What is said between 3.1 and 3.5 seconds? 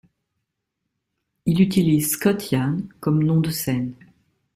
nom